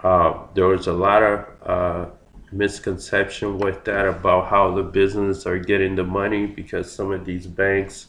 uh, 0.03 0.45
there 0.53 0.67
was 0.67 0.87
a 0.87 0.93
lot 0.93 1.23
of 1.23 1.45
uh, 1.65 2.09
misconception 2.51 3.57
with 3.59 3.83
that 3.85 4.07
about 4.07 4.47
how 4.47 4.73
the 4.75 4.83
business 4.83 5.45
are 5.45 5.59
getting 5.59 5.95
the 5.95 6.03
money 6.03 6.45
because 6.45 6.91
some 6.91 7.11
of 7.11 7.25
these 7.25 7.47
banks 7.47 8.07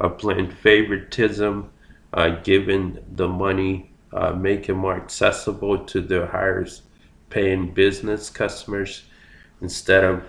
are 0.00 0.10
playing 0.10 0.50
favoritism, 0.50 1.70
uh, 2.12 2.28
giving 2.42 2.98
the 3.14 3.28
money, 3.28 3.90
uh, 4.12 4.32
making 4.32 4.76
more 4.76 4.96
accessible 4.96 5.78
to 5.78 6.00
their 6.00 6.26
highest 6.26 6.82
paying 7.30 7.72
business 7.72 8.30
customers 8.30 9.04
instead 9.60 10.04
of 10.04 10.24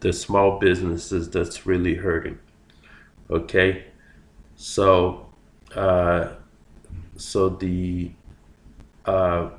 the 0.00 0.12
small 0.12 0.58
businesses 0.58 1.30
that's 1.30 1.66
really 1.66 1.94
hurting. 1.94 2.38
Okay, 3.30 3.86
so 4.56 5.28
uh, 5.74 6.28
so 7.16 7.48
the 7.48 8.10
uh, 9.04 9.50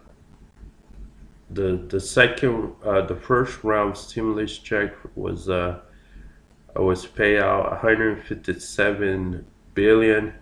the 1.51 1.83
the 1.89 1.99
second 1.99 2.73
uh, 2.85 3.01
the 3.01 3.15
first 3.15 3.63
round 3.63 3.97
stimulus 3.97 4.57
check 4.57 4.93
was 5.15 5.49
uh 5.49 5.79
was 6.75 7.05
pay 7.05 7.39
out 7.39 7.69
157 7.71 9.45
billion 9.73 10.33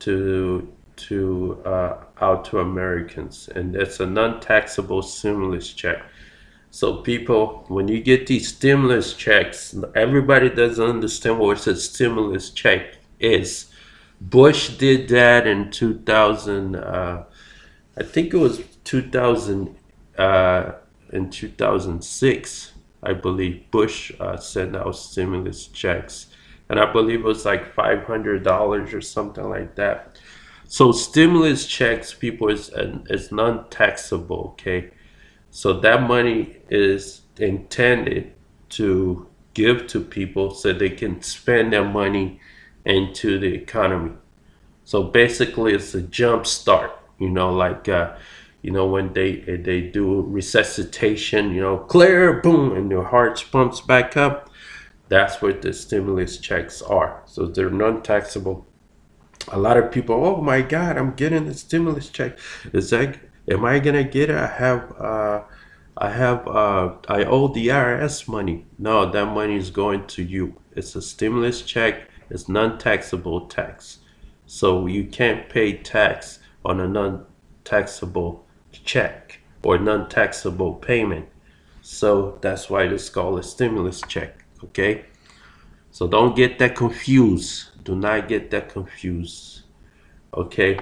to 0.00 0.72
to 0.96 1.62
uh, 1.64 1.96
out 2.20 2.44
to 2.46 2.60
Americans, 2.60 3.48
and 3.54 3.74
that's 3.74 4.00
a 4.00 4.06
non-taxable 4.06 5.02
stimulus 5.02 5.72
check. 5.72 6.02
So 6.70 6.96
people, 6.96 7.64
when 7.68 7.88
you 7.88 8.00
get 8.00 8.26
these 8.26 8.48
stimulus 8.48 9.14
checks, 9.14 9.74
everybody 9.94 10.50
doesn't 10.50 10.84
understand 10.84 11.38
what 11.38 11.66
a 11.66 11.76
stimulus 11.76 12.50
check 12.50 12.96
is. 13.20 13.66
Bush 14.20 14.70
did 14.76 15.08
that 15.08 15.46
in 15.46 15.70
2000. 15.70 16.76
Uh, 16.76 17.24
I 17.98 18.02
think 18.02 18.34
it 18.34 18.38
was 18.38 18.62
2000 18.84 19.74
uh, 20.18 20.72
in 21.12 21.30
2006. 21.30 22.72
I 23.02 23.12
believe 23.12 23.70
Bush 23.70 24.12
uh, 24.18 24.36
sent 24.36 24.74
out 24.74 24.96
stimulus 24.96 25.68
checks, 25.68 26.26
and 26.68 26.80
I 26.80 26.90
believe 26.90 27.20
it 27.20 27.24
was 27.24 27.44
like 27.44 27.74
$500 27.74 28.94
or 28.94 29.00
something 29.00 29.48
like 29.48 29.76
that. 29.76 30.18
So 30.68 30.90
stimulus 30.90 31.66
checks, 31.66 32.12
people, 32.12 32.48
is 32.48 32.70
is 33.08 33.30
non-taxable. 33.30 34.54
Okay, 34.54 34.90
so 35.50 35.72
that 35.80 36.02
money 36.02 36.56
is 36.68 37.22
intended 37.38 38.32
to 38.70 39.28
give 39.54 39.86
to 39.86 40.00
people 40.00 40.50
so 40.50 40.72
they 40.72 40.90
can 40.90 41.22
spend 41.22 41.72
their 41.72 41.84
money 41.84 42.40
into 42.84 43.38
the 43.38 43.54
economy. 43.54 44.12
So 44.84 45.04
basically, 45.04 45.74
it's 45.74 45.94
a 45.94 46.02
jump 46.02 46.46
start. 46.46 46.90
You 47.18 47.30
know, 47.30 47.52
like 47.52 47.88
uh, 47.88 48.16
you 48.66 48.72
know 48.76 48.86
when 48.94 49.12
they 49.12 49.32
they 49.68 49.80
do 49.98 50.22
resuscitation. 50.22 51.54
You 51.54 51.62
know, 51.62 51.78
clear, 51.78 52.40
boom, 52.40 52.72
and 52.76 52.90
your 52.90 53.04
heart 53.04 53.44
pumps 53.52 53.80
back 53.80 54.16
up. 54.16 54.50
That's 55.08 55.40
what 55.40 55.62
the 55.62 55.72
stimulus 55.72 56.38
checks 56.38 56.82
are. 56.82 57.22
So 57.26 57.46
they're 57.46 57.70
non-taxable 57.70 58.66
a 59.48 59.58
lot 59.58 59.76
of 59.76 59.92
people, 59.92 60.16
oh 60.24 60.40
my 60.40 60.60
God, 60.60 60.96
I'm 60.96 61.14
getting 61.14 61.46
the 61.46 61.54
stimulus 61.54 62.08
check. 62.08 62.38
Is 62.72 62.90
that 62.90 63.18
am 63.48 63.64
I 63.64 63.78
gonna 63.78 64.04
get 64.04 64.30
it? 64.30 64.36
I 64.36 64.46
have 64.46 65.00
uh, 65.00 65.42
I 65.96 66.10
have 66.10 66.46
uh, 66.48 66.94
I 67.08 67.24
owe 67.24 67.48
the 67.48 67.68
IRS 67.68 68.28
money. 68.28 68.66
No, 68.78 69.10
that 69.10 69.26
money 69.26 69.56
is 69.56 69.70
going 69.70 70.06
to 70.08 70.22
you. 70.22 70.54
It's 70.74 70.96
a 70.96 71.02
stimulus 71.02 71.62
check. 71.62 72.08
It's 72.28 72.48
non-taxable 72.48 73.46
tax, 73.46 73.98
so 74.46 74.86
you 74.86 75.04
can't 75.04 75.48
pay 75.48 75.74
tax 75.74 76.40
on 76.64 76.80
a 76.80 76.88
non-taxable 76.88 78.45
check 78.84 79.40
or 79.62 79.78
non-taxable 79.78 80.74
payment. 80.74 81.28
So 81.82 82.38
that's 82.40 82.68
why 82.68 82.84
it's 82.84 83.08
called 83.08 83.38
a 83.38 83.42
stimulus 83.42 84.02
check. 84.08 84.44
Okay, 84.64 85.04
so 85.90 86.08
don't 86.08 86.34
get 86.34 86.58
that 86.58 86.74
confused 86.74 87.70
do 87.86 87.94
not 87.94 88.28
get 88.28 88.50
that 88.50 88.68
confused. 88.68 89.62
Okay, 90.34 90.78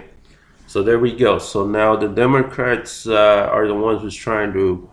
so 0.66 0.82
there 0.82 0.98
we 0.98 1.14
go. 1.14 1.38
So 1.38 1.66
now 1.66 1.94
the 1.96 2.08
Democrats 2.08 3.06
uh, 3.06 3.48
are 3.52 3.68
the 3.68 3.74
ones 3.74 4.00
who's 4.00 4.16
trying 4.16 4.54
to 4.54 4.90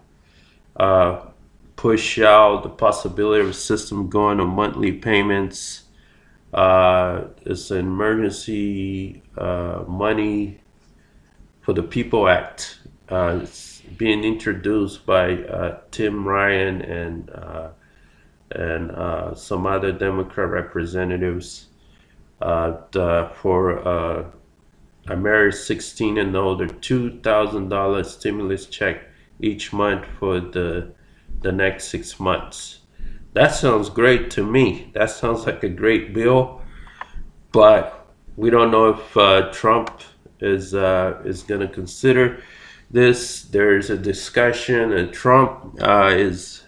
uh, 0.76 1.26
push 1.78 2.20
out 2.20 2.64
the 2.64 2.70
possibility 2.70 3.42
of 3.42 3.50
a 3.50 3.54
system 3.54 4.10
going 4.10 4.42
on 4.42 4.50
monthly 4.50 4.92
payments. 4.92 5.84
Uh, 6.54 7.28
it's 7.44 7.72
an 7.72 7.80
emergency 7.80 9.24
uh, 9.38 9.86
money 9.88 10.60
for 11.62 11.72
the 11.72 11.82
People 11.82 12.28
Act. 12.28 12.81
Uh, 13.12 13.46
being 13.98 14.24
introduced 14.24 15.06
by 15.06 15.34
uh, 15.34 15.80
Tim 15.92 16.26
Ryan 16.26 16.82
and 16.82 17.30
and 18.52 19.38
some 19.38 19.66
other 19.66 19.92
Democrat 19.92 20.50
representatives 20.50 21.68
uh, 22.42 23.30
for 23.42 23.88
uh, 23.88 24.26
I 25.08 25.16
married 25.16 25.56
16 25.56 26.18
and 26.18 26.36
older, 26.36 26.68
$2,000 26.68 28.06
stimulus 28.06 28.68
check 28.68 29.04
each 29.40 29.74
month 29.74 30.06
for 30.20 30.40
the 30.40 30.94
the 31.42 31.52
next 31.52 31.88
six 31.88 32.20
months. 32.20 32.80
That 33.34 33.56
sounds 33.56 33.90
great 33.90 34.30
to 34.32 34.46
me. 34.46 34.92
That 34.94 35.10
sounds 35.10 35.48
like 35.48 35.64
a 35.64 35.70
great 35.70 36.14
bill, 36.14 36.62
but 37.52 38.08
we 38.36 38.52
don't 38.52 38.70
know 38.70 38.90
if 38.90 39.18
uh, 39.18 39.52
Trump 39.52 40.02
is 40.40 40.76
uh, 40.76 41.20
is 41.26 41.42
going 41.42 41.62
to 41.62 41.68
consider 41.68 42.44
this. 42.92 43.44
There's 43.44 43.90
a 43.90 43.98
discussion, 43.98 44.92
and 44.92 45.14
Trump 45.14 45.78
uh, 45.82 46.12
is 46.14 46.64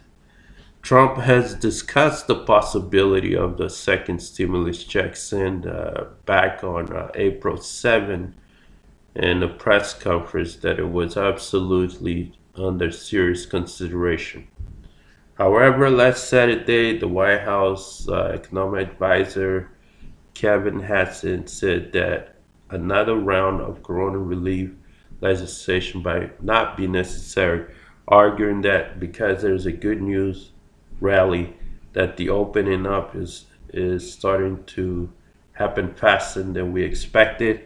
Trump 0.82 1.18
has 1.18 1.56
discussed 1.56 2.28
the 2.28 2.44
possibility 2.44 3.36
of 3.36 3.58
the 3.58 3.70
second 3.70 4.20
stimulus 4.20 4.84
check 4.84 5.16
sent 5.16 5.66
uh, 5.66 6.06
back 6.26 6.64
on 6.64 6.92
uh, 6.92 7.10
April 7.16 7.56
7 7.56 8.36
in 9.16 9.44
a 9.44 9.48
press 9.48 9.94
conference 9.94 10.58
that 10.58 10.80
it 10.80 10.90
was 10.90 11.16
absolutely 11.16 12.34
under 12.56 12.92
serious 12.92 13.46
consideration. 13.46 14.48
However, 15.36 15.90
last 15.90 16.28
Saturday, 16.28 16.98
the 16.98 17.08
White 17.08 17.42
House 17.42 18.08
uh, 18.10 18.32
economic 18.34 18.90
advisor 18.90 19.72
Kevin 20.34 20.80
Hassett 20.80 21.50
said 21.50 21.94
that 21.94 22.36
another 22.70 23.16
round 23.16 23.62
of 23.62 23.84
corona 23.84 24.18
relief 24.18 24.72
legislation 25.24 26.04
might 26.04 26.44
not 26.44 26.76
be 26.76 26.86
necessary, 26.86 27.66
arguing 28.08 28.62
that 28.62 29.00
because 29.00 29.42
there's 29.42 29.66
a 29.66 29.72
good 29.72 30.02
news 30.02 30.52
rally 31.00 31.56
that 31.94 32.18
the 32.18 32.30
opening 32.30 32.86
up 32.86 33.16
is 33.16 33.46
is 33.70 34.14
starting 34.14 34.64
to 34.66 35.12
happen 35.54 35.94
faster 35.96 36.44
than 36.44 36.72
we 36.74 36.84
expected, 36.84 37.66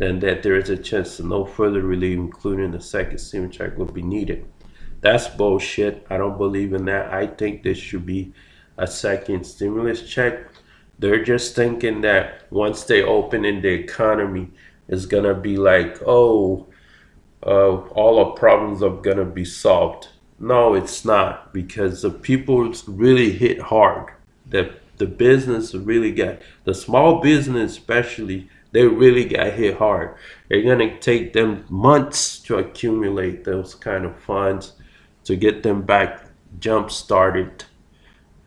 and 0.00 0.20
that 0.20 0.42
there 0.42 0.56
is 0.56 0.68
a 0.68 0.76
chance 0.76 1.16
that 1.16 1.26
no 1.26 1.44
further 1.44 1.82
relief, 1.82 2.18
including 2.18 2.70
the 2.72 2.80
second 2.80 3.18
stimulus 3.18 3.56
check, 3.56 3.78
will 3.78 3.86
be 3.86 4.02
needed. 4.02 4.44
That's 5.00 5.28
bullshit. 5.28 6.06
I 6.10 6.18
don't 6.18 6.36
believe 6.36 6.72
in 6.74 6.84
that. 6.86 7.12
I 7.12 7.26
think 7.26 7.62
there 7.62 7.74
should 7.74 8.04
be 8.04 8.32
a 8.76 8.86
second 8.86 9.44
stimulus 9.44 10.02
check. 10.02 10.34
They're 10.98 11.24
just 11.24 11.54
thinking 11.54 12.00
that 12.02 12.50
once 12.50 12.84
they 12.84 13.02
open 13.02 13.44
in 13.44 13.62
the 13.62 13.68
economy, 13.68 14.50
it's 14.88 15.06
gonna 15.06 15.34
be 15.34 15.56
like, 15.56 16.02
oh, 16.04 16.66
uh, 17.44 17.76
all 17.94 18.18
our 18.18 18.32
problems 18.32 18.82
are 18.82 18.90
gonna 18.90 19.24
be 19.24 19.44
solved. 19.44 20.08
No, 20.38 20.74
it's 20.74 21.04
not 21.04 21.52
because 21.52 22.02
the 22.02 22.10
people 22.10 22.72
really 22.86 23.32
hit 23.32 23.60
hard. 23.60 24.12
The 24.46 24.74
the 24.96 25.06
business 25.06 25.74
really 25.74 26.10
got 26.10 26.38
the 26.64 26.74
small 26.74 27.20
business 27.20 27.72
especially 27.72 28.48
they 28.72 28.84
really 28.86 29.24
got 29.24 29.54
hit 29.54 29.78
hard. 29.78 30.16
They're 30.48 30.62
gonna 30.62 30.98
take 30.98 31.32
them 31.32 31.64
months 31.68 32.38
to 32.40 32.58
accumulate 32.58 33.44
those 33.44 33.74
kind 33.74 34.04
of 34.04 34.18
funds 34.20 34.72
to 35.24 35.36
get 35.36 35.62
them 35.62 35.82
back 35.82 36.24
jump 36.58 36.90
started. 36.90 37.64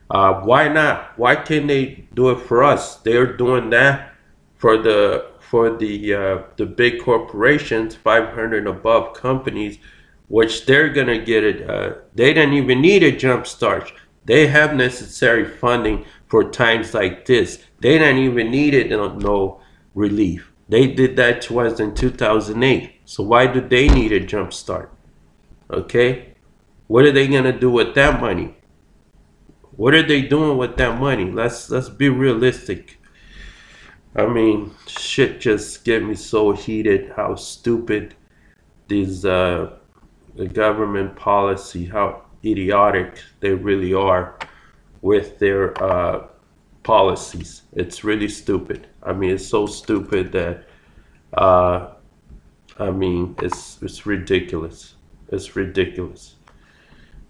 Uh, 0.10 0.41
why 0.41 0.67
not? 0.67 1.17
Why 1.17 1.36
can't 1.36 1.67
they 1.67 2.06
do 2.13 2.30
it 2.32 2.39
for 2.41 2.63
us? 2.63 2.97
They're 2.97 3.36
doing 3.36 3.69
that 3.71 4.13
for 4.58 4.77
the 4.77 5.31
for 5.52 5.78
the 5.78 6.14
uh, 6.14 6.44
the 6.56 6.66
big 6.66 7.04
corporations, 7.04 7.94
500 7.94 8.66
above 8.66 9.14
companies 9.14 9.78
which 10.30 10.66
they're 10.66 10.94
to 10.94 11.20
get 11.20 11.44
it. 11.44 11.70
Uh, 11.70 11.96
they 12.16 12.32
don't 12.32 12.54
even 12.54 12.80
need 12.80 13.04
a 13.04 13.12
jump 13.12 13.46
start. 13.46 13.92
They 14.24 14.48
have 14.48 14.74
necessary 14.74 15.44
funding 15.46 16.06
for 16.30 16.50
times 16.50 16.94
like 16.94 17.26
this. 17.26 17.62
They 17.82 17.98
don't 17.98 18.18
even 18.18 18.50
need 18.50 18.74
it, 18.74 18.90
no, 18.90 19.10
no 19.10 19.60
relief. 19.94 20.54
They 20.70 20.88
did 20.88 21.18
that 21.18 21.42
to 21.44 21.60
us 21.60 21.82
in 21.82 21.96
2008. 21.96 23.02
So 23.04 23.24
why 23.24 23.48
do 23.48 23.60
they 23.60 23.90
need 23.90 24.14
a 24.14 24.22
jump 24.22 24.54
start? 24.54 24.94
Okay? 25.70 26.36
What 26.88 27.04
are 27.04 27.12
they 27.12 27.28
to 27.28 27.52
do 27.52 27.70
with 27.70 27.94
that 27.96 28.22
money? 28.22 28.56
What 29.76 29.94
are 29.94 30.08
they 30.08 30.22
doing 30.22 30.58
with 30.58 30.78
that 30.78 30.98
money? 30.98 31.30
Let's 31.30 31.70
let's 31.70 31.90
be 31.90 32.08
realistic. 32.08 33.01
I 34.15 34.28
mean, 34.28 34.71
shit 34.88 35.39
just 35.39 35.86
get 35.86 36.04
me 36.04 36.15
so 36.15 36.52
heated 36.52 37.13
how 37.15 37.36
stupid 37.36 38.15
these 38.88 39.24
uh, 39.24 39.78
the 40.36 40.47
government 40.47 41.15
policy, 41.15 41.86
how 41.86 42.24
idiotic 42.43 43.21
they 43.39 43.54
really 43.54 43.93
are 43.93 44.38
with 45.02 45.39
their 45.39 45.82
uh, 45.82 46.28
policies. 46.84 47.63
It's 47.74 48.04
really 48.04 48.28
stupid. 48.28 48.88
I 49.02 49.13
mean, 49.13 49.32
it's 49.32 49.47
so 49.47 49.65
stupid 49.65 50.32
that, 50.34 50.65
uh, 51.34 51.91
I 52.78 52.91
mean, 52.91 53.36
it's 53.41 53.82
it's 53.82 54.06
ridiculous. 54.06 54.95
It's 55.30 55.56
ridiculous. 55.56 56.36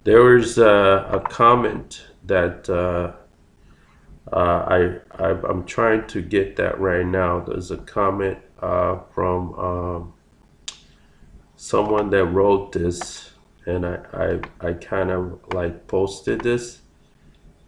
There 0.03 0.23
was 0.23 0.57
a, 0.57 1.07
a 1.11 1.19
comment 1.29 2.01
that 2.25 2.67
uh, 4.31 4.35
I, 4.35 4.99
I 5.17 5.29
am 5.49 5.65
trying 5.65 6.07
to 6.07 6.21
get 6.21 6.55
that 6.57 6.79
right 6.79 7.05
now. 7.05 7.39
There's 7.39 7.71
a 7.71 7.77
comment 7.77 8.39
uh, 8.61 8.99
from. 9.13 9.53
Um, 9.55 10.13
someone 11.61 12.09
that 12.09 12.25
wrote 12.25 12.71
this 12.71 13.31
and 13.67 13.85
I 13.85 13.99
I, 14.11 14.67
I 14.69 14.73
kind 14.73 15.11
of 15.11 15.39
like 15.53 15.87
posted 15.87 16.41
this, 16.41 16.81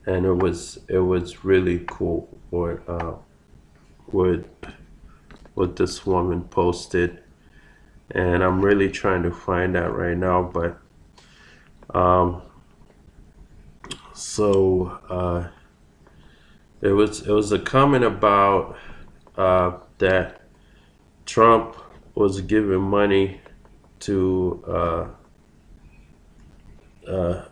and 0.06 0.26
it 0.26 0.34
was 0.34 0.80
it 0.88 0.98
was 0.98 1.46
really 1.46 1.86
cool 1.88 2.28
what 2.50 2.82
uh, 2.88 3.14
what 4.08 4.46
what 5.54 5.76
this 5.76 6.06
woman 6.06 6.44
posted, 6.46 7.22
and 8.10 8.44
I'm 8.44 8.62
really 8.62 8.90
trying 8.90 9.22
to 9.24 9.32
find 9.32 9.76
that 9.76 9.94
right 9.94 10.18
now, 10.18 10.42
but 10.42 10.80
um, 11.96 12.42
so 14.14 15.00
uh, 15.10 15.50
it 16.84 16.92
was 16.92 17.22
it 17.22 17.32
was 17.32 17.52
a 17.54 17.60
comment 17.60 18.04
about 18.04 18.76
uh, 19.38 19.72
that 20.00 20.42
Trump 21.26 21.78
was 22.14 22.42
giving 22.42 22.82
money 22.82 23.40
to 24.02 24.64
uh, 24.68 25.08
uh, 27.10 27.46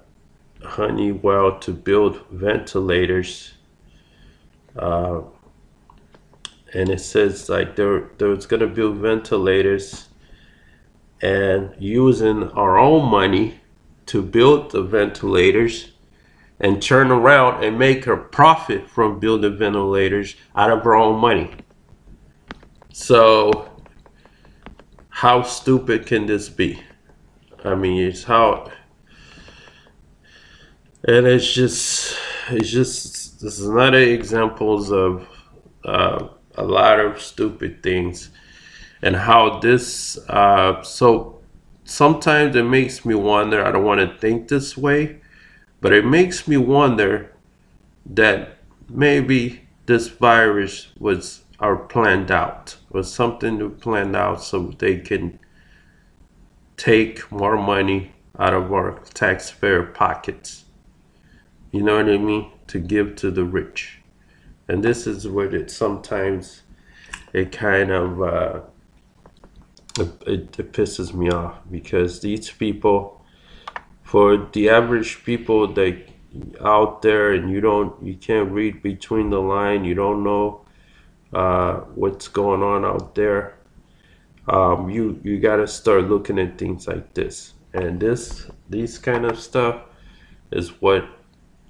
Honeywell 0.66 1.60
to 1.60 1.72
build 1.72 2.26
ventilators. 2.30 3.54
Uh, 4.78 5.22
and 6.74 6.90
it 6.90 7.00
says 7.00 7.48
like 7.48 7.78
there 7.78 8.10
there's 8.18 8.46
gonna 8.46 8.68
build 8.68 8.98
ventilators 8.98 10.10
and 11.22 11.74
using 11.80 12.50
our 12.52 12.78
own 12.78 13.10
money 13.10 13.62
to 14.08 14.22
build 14.22 14.72
the 14.72 14.82
ventilators 14.82 15.92
and 16.62 16.82
turn 16.82 17.12
around 17.12 17.64
and 17.64 17.78
make 17.78 18.08
a 18.08 18.16
profit 18.16 18.90
from 18.90 19.20
building 19.20 19.58
ventilators 19.58 20.36
out 20.56 20.72
of 20.72 20.84
her 20.84 20.96
own 20.96 21.20
money. 21.20 21.52
So 22.94 23.70
how 25.10 25.42
stupid 25.42 26.06
can 26.06 26.28
this 26.28 26.50
be? 26.50 26.82
I 27.64 27.76
mean, 27.76 28.08
it's 28.08 28.24
how, 28.24 28.72
and 31.08 31.26
it's 31.28 31.52
just, 31.52 32.18
it's 32.50 32.70
just, 32.70 33.42
this 33.42 33.60
is 33.60 33.68
another 33.68 34.00
examples 34.00 34.92
of 34.92 35.28
uh, 35.84 36.28
a 36.56 36.64
lot 36.64 37.00
of 37.00 37.22
stupid 37.22 37.82
things, 37.82 38.30
and 39.02 39.16
how 39.16 39.60
this. 39.60 40.20
Uh, 40.30 40.84
so 40.84 41.42
sometimes 41.86 42.56
it 42.56 42.64
makes 42.64 43.04
me 43.04 43.16
wonder. 43.16 43.66
I 43.66 43.72
don't 43.72 43.84
want 43.84 44.00
to 44.00 44.18
think 44.20 44.48
this 44.48 44.78
way, 44.78 45.21
but 45.82 45.92
it 45.92 46.06
makes 46.06 46.48
me 46.48 46.58
wonder 46.58 47.36
that 48.06 48.58
maybe 48.90 49.68
this 49.88 50.08
virus 50.08 50.88
was 51.00 51.44
are 51.60 51.76
planned 51.76 52.32
out 52.32 52.76
or 52.90 53.04
something 53.04 53.60
to 53.60 53.70
plan 53.70 54.16
out 54.16 54.42
so 54.42 54.74
they 54.80 54.98
can 54.98 55.38
take 56.76 57.32
more 57.32 57.56
money 57.56 58.12
out 58.40 58.54
of 58.54 58.74
our 58.74 59.00
taxpayer 59.14 59.84
pockets. 59.84 60.66
You 61.72 61.84
know 61.84 61.98
what 61.98 62.10
I 62.10 62.18
mean? 62.18 62.52
To 62.68 62.80
give 62.80 63.16
to 63.18 63.30
the 63.30 63.44
rich. 63.44 64.00
And 64.68 64.84
this 64.84 65.06
is 65.06 65.28
what 65.28 65.54
it 65.54 65.70
sometimes 65.70 66.64
it 67.34 67.52
kind 67.52 67.92
of 67.92 68.22
uh, 68.22 68.62
it, 70.00 70.58
it 70.58 70.72
pisses 70.74 71.14
me 71.14 71.30
off 71.30 71.60
because 71.70 72.22
these 72.22 72.50
people 72.50 73.21
for 74.12 74.26
the 74.54 74.70
average 74.70 75.24
people 75.24 75.68
that 75.74 75.96
out 76.62 77.02
there 77.02 77.34
and 77.34 77.50
you 77.52 77.62
don't 77.62 77.94
you 78.10 78.16
can't 78.16 78.52
read 78.52 78.82
between 78.82 79.30
the 79.30 79.40
line 79.40 79.84
you 79.84 79.96
don't 79.96 80.24
know 80.24 80.62
uh, 81.34 81.76
what's 81.96 82.28
going 82.28 82.62
on 82.62 82.84
out 82.84 83.16
there, 83.16 83.58
um, 84.48 84.90
you 84.90 85.20
you 85.24 85.40
got 85.40 85.58
to 85.58 85.68
start 85.68 86.10
looking 86.10 86.40
at 86.40 86.58
things 86.58 86.88
like 86.88 87.14
this. 87.14 87.54
And 87.74 88.00
this 88.00 88.50
these 88.70 88.98
kind 88.98 89.26
of 89.26 89.40
stuff 89.40 89.82
is 90.52 90.82
what 90.82 91.06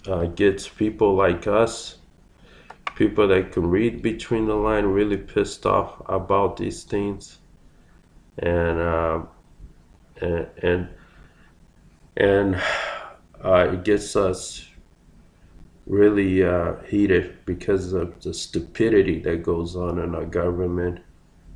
uh, 0.08 0.25
gets 0.25 0.67
people 0.67 1.15
like 1.15 1.45
us, 1.45 1.97
people 2.95 3.27
that 3.27 3.51
can 3.51 3.69
read 3.69 4.01
between 4.01 4.47
the 4.47 4.56
line, 4.56 4.86
really 4.86 5.17
pissed 5.17 5.65
off 5.65 6.01
about 6.10 6.58
these 6.58 6.84
things, 6.84 7.38
and 8.39 8.80
uh, 8.80 9.21
and 10.21 10.47
and, 10.63 10.89
and 12.17 12.62
uh, 13.43 13.69
it 13.74 13.84
gets 13.84 14.15
us 14.15 14.65
really 15.86 16.43
uh, 16.43 16.76
heated 16.88 17.38
because 17.45 17.93
of 17.93 18.21
the 18.21 18.34
stupidity 18.34 19.19
that 19.19 19.43
goes 19.43 19.76
on 19.76 20.00
in 20.00 20.15
our 20.15 20.26
government, 20.26 21.00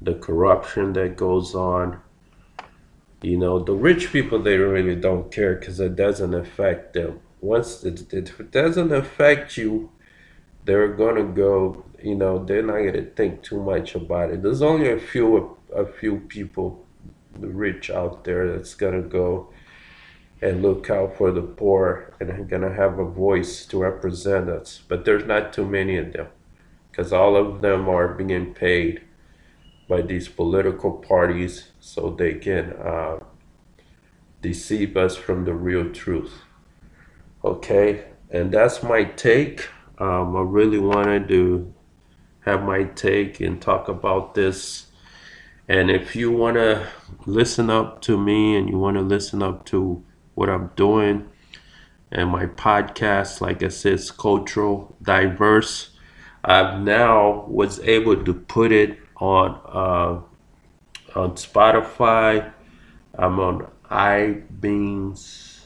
the 0.02 0.16
corruption 0.16 0.94
that 0.94 1.16
goes 1.16 1.56
on. 1.56 2.00
You 3.22 3.38
know, 3.38 3.60
the 3.60 3.74
rich 3.74 4.12
people, 4.12 4.40
they 4.40 4.58
really 4.58 4.96
don't 4.96 5.32
care 5.32 5.56
because 5.56 5.80
it 5.80 5.96
doesn't 5.96 6.34
affect 6.34 6.94
them. 6.94 7.20
Once 7.42 7.84
it, 7.84 8.14
it 8.14 8.52
doesn't 8.52 8.92
affect 8.92 9.58
you, 9.58 9.92
they're 10.66 10.94
going 10.94 11.16
to 11.16 11.24
go, 11.24 11.86
you 12.02 12.16
know, 12.16 12.44
they're 12.44 12.64
not 12.64 12.78
going 12.78 12.94
to 12.94 13.06
think 13.12 13.44
too 13.44 13.62
much 13.62 13.96
about 13.96 14.32
it. 14.32 14.42
There's 14.42 14.62
only 14.62 14.92
a 14.92 15.00
few, 15.00 15.58
a 15.74 15.86
few 15.86 16.18
people, 16.22 16.86
the 17.40 17.48
rich 17.48 17.90
out 17.90 18.24
there 18.24 18.52
that's 18.52 18.74
going 18.74 19.02
to 19.02 19.08
go 19.08 19.50
and 20.46 20.62
look 20.62 20.92
out 20.92 21.18
for 21.18 21.32
the 21.32 21.42
poor 21.42 22.14
and 22.20 22.30
are 22.30 22.44
going 22.44 22.62
to 22.62 22.72
have 22.72 23.00
a 23.00 23.04
voice 23.04 23.66
to 23.66 23.80
represent 23.80 24.48
us. 24.48 24.80
But 24.88 25.04
there's 25.04 25.26
not 25.26 25.52
too 25.52 25.66
many 25.66 25.98
of 25.98 26.14
them 26.14 26.28
because 26.92 27.12
all 27.12 27.36
of 27.36 27.62
them 27.62 27.90
are 27.90 28.10
being 28.10 28.54
paid 28.54 29.02
by 29.90 30.04
these 30.04 30.28
political 30.28 30.92
parties 30.92 31.70
so 31.80 32.12
they 32.12 32.36
can 32.36 32.74
uh, 32.74 33.18
deceive 34.42 34.96
us 34.96 35.16
from 35.16 35.46
the 35.46 35.54
real 35.56 35.92
truth. 35.92 36.34
Okay, 37.44 38.06
and 38.30 38.52
that's 38.52 38.84
my 38.84 39.04
take. 39.04 39.68
Um, 39.98 40.36
I 40.36 40.42
really 40.42 40.80
wanted 40.80 41.28
to 41.30 41.74
have 42.42 42.62
my 42.62 42.84
take 42.84 43.40
and 43.40 43.60
talk 43.60 43.88
about 43.88 44.36
this. 44.36 44.92
And 45.68 45.90
if 45.90 46.16
you 46.16 46.32
want 46.32 46.58
to 46.58 46.88
listen 47.26 47.72
up 47.72 48.02
to 48.04 48.16
me 48.16 48.56
and 48.56 48.70
you 48.70 48.78
want 48.78 48.98
to 48.98 49.02
listen 49.02 49.42
up 49.42 49.66
to 49.66 50.05
what 50.36 50.50
I'm 50.50 50.72
doing 50.76 51.30
and 52.12 52.30
my 52.30 52.46
podcast, 52.46 53.42
like 53.42 53.64
I 53.64 53.68
said, 53.68 53.94
is 53.94 54.12
cultural 54.12 54.96
diverse. 55.02 55.92
I've 56.44 56.80
now 56.80 57.46
was 57.48 57.80
able 57.82 58.24
to 58.24 58.34
put 58.34 58.72
it 58.72 59.00
on 59.18 59.60
uh, 59.66 61.20
on 61.20 61.32
Spotify. 61.32 62.52
I'm 63.18 63.40
on 63.40 63.68
iBeams. 63.90 65.66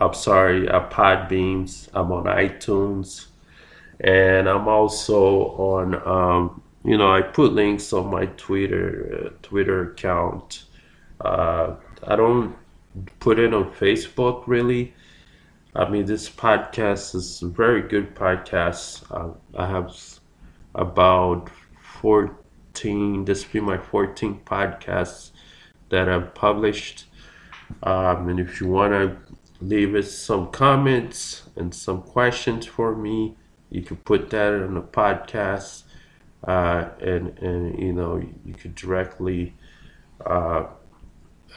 I'm 0.00 0.14
sorry, 0.14 0.68
uh, 0.68 0.88
Podbeans. 0.88 1.88
I'm 1.94 2.10
on 2.12 2.24
iTunes, 2.24 3.26
and 4.00 4.48
I'm 4.48 4.68
also 4.68 5.22
on. 5.56 5.94
Um, 6.06 6.62
you 6.84 6.98
know, 6.98 7.14
I 7.14 7.22
put 7.22 7.52
links 7.52 7.92
on 7.92 8.10
my 8.10 8.26
Twitter 8.26 9.26
uh, 9.26 9.28
Twitter 9.42 9.92
account. 9.92 10.64
Uh, 11.20 11.76
I 12.02 12.16
don't 12.16 12.56
put 13.20 13.38
it 13.38 13.54
on 13.54 13.72
Facebook 13.72 14.44
really. 14.46 14.94
I 15.74 15.88
mean, 15.88 16.04
this 16.04 16.28
podcast 16.28 17.14
is 17.14 17.40
a 17.40 17.48
very 17.48 17.80
good 17.80 18.14
podcast. 18.14 19.04
Uh, 19.10 19.32
I 19.56 19.66
have 19.66 19.96
about 20.74 21.48
14, 22.00 23.24
this 23.24 23.46
will 23.46 23.52
be 23.52 23.60
my 23.60 23.78
14th 23.78 24.42
podcast 24.44 25.30
that 25.88 26.08
I've 26.10 26.34
published. 26.34 27.06
Um, 27.82 28.28
and 28.28 28.38
if 28.38 28.60
you 28.60 28.68
want 28.68 28.92
to 28.92 29.16
leave 29.62 29.94
us 29.94 30.12
some 30.12 30.50
comments 30.50 31.44
and 31.56 31.74
some 31.74 32.02
questions 32.02 32.66
for 32.66 32.94
me, 32.94 33.36
you 33.70 33.80
can 33.80 33.96
put 33.96 34.28
that 34.30 34.52
in 34.52 34.74
the 34.74 34.82
podcast. 34.82 35.84
Uh, 36.46 36.88
and, 37.00 37.38
and, 37.38 37.78
you 37.78 37.92
know, 37.92 38.22
you 38.44 38.52
could 38.54 38.74
directly 38.74 39.54
uh, 40.26 40.66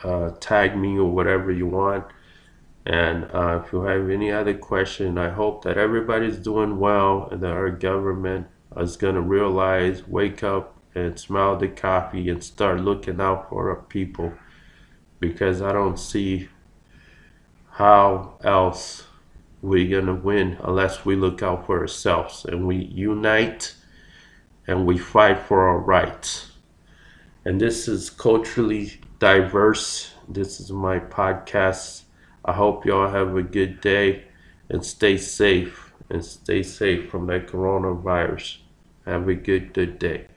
uh, 0.03 0.31
tag 0.39 0.77
me 0.77 0.97
or 0.97 1.09
whatever 1.09 1.51
you 1.51 1.67
want. 1.67 2.05
And 2.85 3.25
uh, 3.33 3.61
if 3.63 3.73
you 3.73 3.81
have 3.81 4.09
any 4.09 4.31
other 4.31 4.53
question, 4.53 5.17
I 5.17 5.29
hope 5.29 5.63
that 5.63 5.77
everybody's 5.77 6.37
doing 6.37 6.79
well 6.79 7.27
and 7.31 7.41
that 7.41 7.51
our 7.51 7.71
government 7.71 8.47
is 8.77 8.97
going 8.97 9.15
to 9.15 9.21
realize, 9.21 10.07
wake 10.07 10.43
up 10.43 10.75
and 10.93 11.19
smell 11.19 11.57
the 11.57 11.67
coffee 11.67 12.29
and 12.29 12.43
start 12.43 12.79
looking 12.79 13.19
out 13.19 13.49
for 13.49 13.69
our 13.69 13.81
people 13.83 14.33
because 15.19 15.61
I 15.61 15.73
don't 15.73 15.97
see 15.97 16.49
how 17.71 18.37
else 18.43 19.05
we're 19.61 19.89
going 19.89 20.05
to 20.05 20.13
win 20.13 20.57
unless 20.63 21.03
we 21.03 21.15
look 21.15 21.41
out 21.41 21.65
for 21.65 21.79
ourselves 21.79 22.45
and 22.45 22.67
we 22.67 22.77
unite 22.77 23.75
and 24.67 24.85
we 24.85 24.97
fight 24.97 25.39
for 25.39 25.67
our 25.67 25.79
rights. 25.79 26.51
And 27.43 27.59
this 27.59 27.87
is 27.87 28.09
culturally 28.09 29.01
diverse. 29.19 30.13
This 30.27 30.59
is 30.59 30.71
my 30.71 30.99
podcast. 30.99 32.03
I 32.43 32.53
hope 32.53 32.85
y'all 32.85 33.09
have 33.09 33.35
a 33.35 33.43
good 33.43 33.81
day 33.81 34.25
and 34.69 34.85
stay 34.85 35.17
safe 35.17 35.93
and 36.09 36.23
stay 36.23 36.63
safe 36.63 37.09
from 37.09 37.27
that 37.27 37.47
coronavirus. 37.47 38.57
Have 39.05 39.27
a 39.27 39.35
good, 39.35 39.73
good 39.73 39.99
day. 39.99 40.27